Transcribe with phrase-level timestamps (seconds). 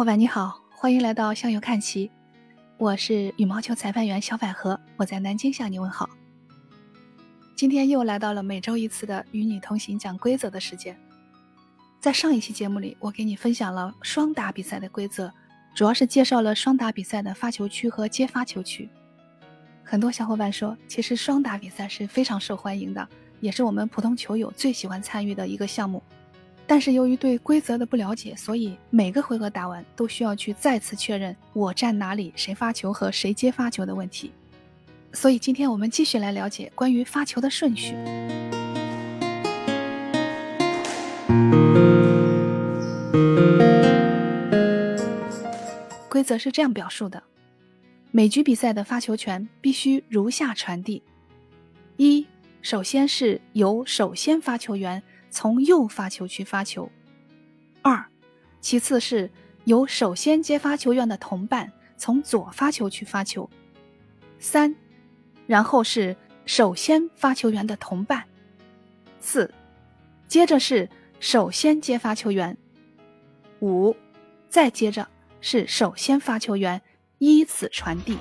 [0.00, 2.10] 伙伴你好，欢迎来到向右看齐，
[2.78, 6.08] 我是羽毛球裁判员小百合，我在南京向你问好。
[7.54, 10.98] 今天又来到了每周一次的与你同行讲规则的时间。
[12.00, 15.30] 在上一期节目里，我给你分享了双打比赛的规则，
[15.74, 18.88] 主要是介绍了双打比赛的发球区和接发球区。
[19.84, 23.06] 很多小伙伴说，其实双打比赛是非常受欢迎的，
[23.40, 26.02] 也是我们普通球友最喜欢参与的一个项目。
[26.70, 34.30] 但是由于对规则的不了解，所以每个回合打完都需要去再次确认我站哪里、谁发球和谁接发球的问题。
[35.12, 37.96] 所以今天我们继续来了解关于发球的顺序。
[46.08, 47.20] 规则是这样表述的：
[48.12, 51.02] 每局比赛的发球权必须如下传递：
[51.96, 52.24] 一，
[52.62, 55.02] 首先是由首先发球员。
[55.30, 56.90] 从右发球区发球，
[57.82, 58.04] 二，
[58.60, 59.30] 其次是
[59.64, 63.48] 由首先接发球员的同伴从左发球区发球，
[64.38, 64.74] 三，
[65.46, 68.24] 然后是首先发球员的同伴，
[69.20, 69.52] 四，
[70.26, 70.88] 接着是
[71.20, 72.56] 首先接发球员，
[73.60, 73.94] 五，
[74.48, 75.06] 再接着
[75.40, 76.82] 是首先发球员，
[77.18, 78.18] 依次传递。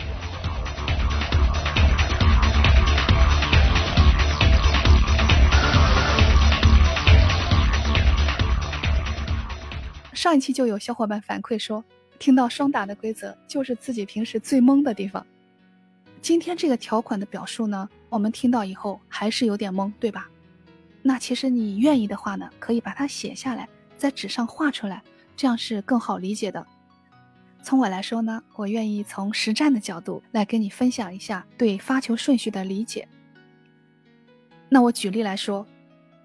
[10.20, 11.82] 上一期就有小伙伴反馈说，
[12.20, 15.26] 听到双打的规则就是自己平时最懵的地方。
[16.22, 20.30] 今天这个条款的表述呢，我们听到以后还是有点懵，对吧？
[21.02, 25.02] 那其实你愿意的话呢，可以把它写下来，在纸上画出来，
[25.38, 26.68] 这样是更好理解的。
[27.64, 33.08] 从我来说呢，我愿意从实战的角度来跟你分享一下对发球顺序的理解。
[34.68, 35.66] 那我举例来说，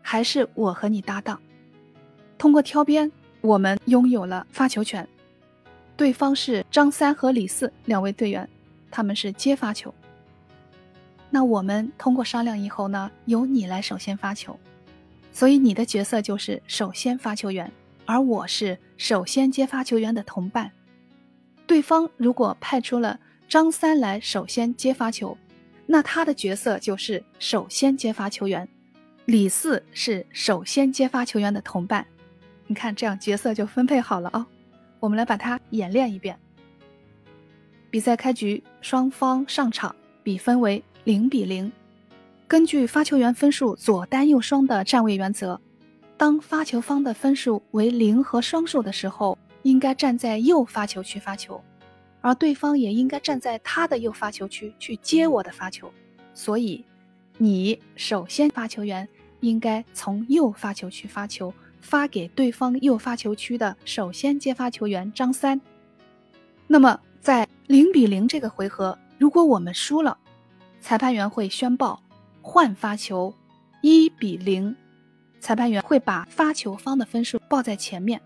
[0.03, 1.41] 还是我和你搭档，
[2.37, 3.13] 通过挑边。
[3.45, 5.07] 我们拥有了发球权，
[5.99, 8.49] 对方是张三和李四两位队员，
[8.91, 9.95] 他们是接发球。
[11.29, 14.59] 那我们通过商量以后呢，由你来首先发球，
[15.31, 17.71] 所以你的角色就是首先发球员，
[18.07, 20.73] 而我是首先接发球员的同伴。
[21.67, 25.37] 对方如果派出了张三来首先接发球，
[25.85, 28.67] 那他的角色就是首先接发球员，
[29.27, 32.07] 李四是首先接发球员的同伴。
[32.75, 34.47] 看，这样角色就分配好了啊。
[35.01, 36.39] 我们来把它演练一遍。
[37.91, 41.71] 比赛开局，双方上场，比分为零比零。
[42.49, 45.61] 根据发球员分数左单右双的站位原则，
[46.17, 51.63] 当发球方的分数为零和双数的时候，应该站在右发球区发球，
[52.21, 55.93] 而对方也应该站在他的右发球区去接我的发球。
[56.35, 56.85] 所以，
[57.39, 59.09] 你首先发球员
[59.41, 61.53] 应该从右发球区发球。
[61.85, 65.61] 发给对方右发球区的首先接发球员张三。
[66.67, 70.17] 那么在零比零这个回合，如果我们输了，
[70.81, 72.03] 裁判员会宣报
[72.41, 73.33] 换发球，
[73.83, 74.75] 一比零。
[75.41, 78.19] 裁判员会把发球方的分数报在前面。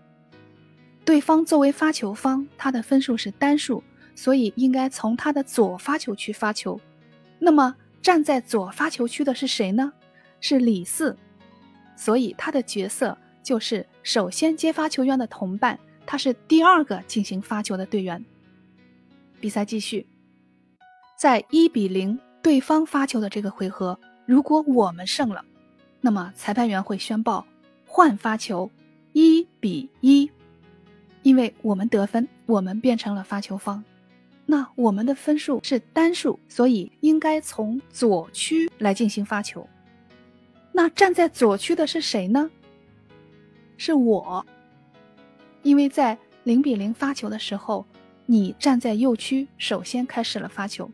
[1.03, 3.83] 对方作为发球方，他的分数是单数，
[4.15, 6.79] 所以应该从他的左发球区发球。
[7.39, 9.91] 那么站在左发球区的是谁呢？
[10.39, 11.17] 是李四，
[11.97, 13.17] 所以他的角色。
[13.49, 18.23] 就是首先接发球员的同伴，他是第二个进行发球的队员。
[19.39, 20.05] 比赛继续，
[21.17, 25.43] 在一比零对方发球的这个回合，如果我们胜了，
[25.99, 27.43] 那么裁判员会宣报
[27.87, 28.69] 换发球，
[29.13, 30.29] 一比一，
[31.23, 33.83] 因为我们得分，我们变成了发球方。
[34.45, 39.67] 那我们的分数是单数，所以应该从左区来进行发球。
[40.71, 42.47] 那站在左区的是谁呢？
[43.79, 44.45] 是我，
[45.63, 47.85] 因为在零比零发球的时候，
[48.25, 50.91] 你站在右区，首先开始了发球。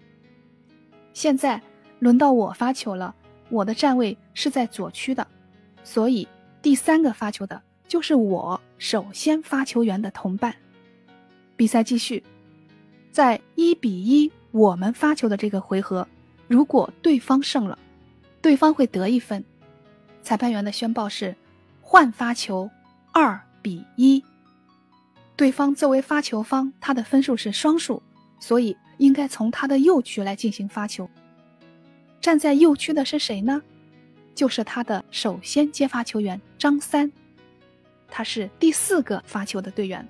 [1.12, 1.60] 现在
[1.98, 3.16] 轮到我发球了，
[3.50, 5.26] 我的站位是在左区的，
[5.84, 6.28] 所以
[6.62, 10.56] 第三个发球的就是我首先发球员的同伴。
[11.58, 12.24] 比赛继续，
[13.12, 16.08] 在一比一我们发球的这个回合，
[16.48, 17.80] 如果对方胜了，
[18.44, 19.44] 对方会得一分。
[20.22, 21.36] 裁判员的宣报是。
[21.88, 22.68] 换发球，
[23.18, 24.22] 二比一。
[25.38, 28.04] 对方作为发球方，他的分数是双数，
[28.42, 31.10] 所以应该从他的右区来进行发球。
[32.20, 33.62] 站在右区的是谁呢？
[34.36, 37.10] 就是他的首先接发球员张三，
[38.10, 40.06] 他是第四个发球的队员。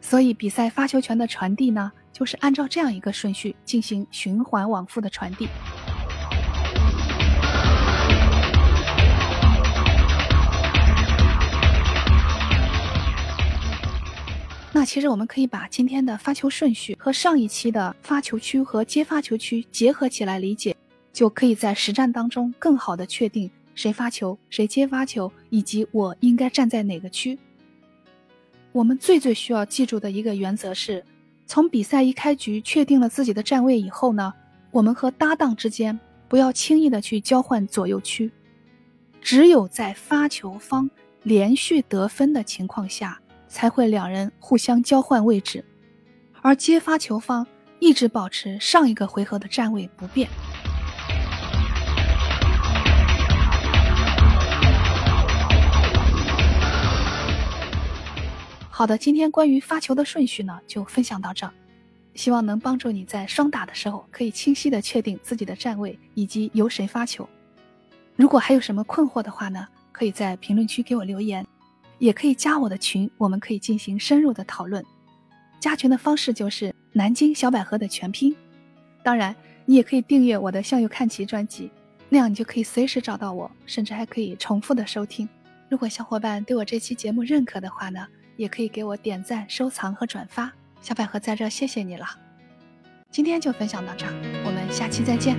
[0.00, 5.48] 所以比赛发球权的传递呢，就是按照这样一个顺序进行循环往复的传递。
[14.78, 20.76] 那其实我们可以把今天的发球顺序和上一期的发球区和接发球区结合起来理解，
[21.12, 27.36] 就可以在实战当中更好的确定谁发球、谁接发球，以及我应该站在哪个区。
[28.70, 31.04] 我们最最需要记住的一个原则是，
[31.44, 34.32] 从比赛一开局确定了自己的站位以后呢，
[34.70, 35.98] 我们和搭档之间
[36.28, 38.30] 不要轻易的去交换左右区，
[39.20, 40.88] 只有在发球方
[41.24, 43.20] 连续得分的情况下。
[43.48, 45.64] 才会两人互相交换位置，
[46.42, 47.46] 而接发球方
[47.78, 50.28] 一直保持上一个回合的站位不变。
[58.70, 61.52] 好的，今天关于发球的顺序呢，就分享到这儿，
[62.14, 67.28] 希望能帮助你在双打的时候可以清晰的确定自己的站位以及由谁发球。
[68.14, 71.44] 如果还有什么困惑的话呢，可以在评论区给我留言。
[71.98, 74.84] 也可以加我的群，我们可以进行深入的讨论。
[75.60, 78.34] 加群的方式就是南京小百合的全拼。
[79.02, 79.34] 当然，
[79.64, 81.70] 你也可以订阅我的向右看齐专辑，
[82.08, 85.28] 那样你就可以随时找到我，甚至还可以重复的收听。
[85.68, 88.06] 如果小伙伴对我这期节目认可的话呢，
[88.36, 90.52] 也可以给我点赞、收藏和转发。
[90.80, 92.06] 小百合在这谢谢你了。
[93.10, 94.12] 今天就分享到这儿，
[94.46, 95.36] 我们下期再见。